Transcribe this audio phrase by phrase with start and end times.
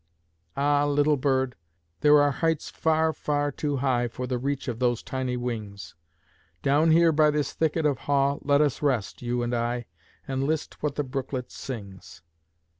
[0.57, 1.55] Ah, little bird!
[1.99, 5.93] There are heights far, far too high For the reach of those tiny wings!
[6.63, 9.85] Down here by this thicket of haw let us rest, you and I,
[10.27, 12.23] And list what the brooklet sings!